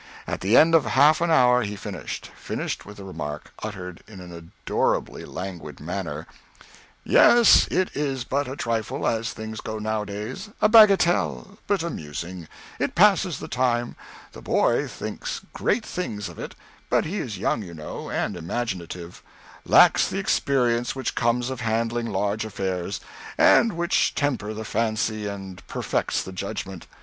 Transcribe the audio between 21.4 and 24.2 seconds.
of handling large affairs, and which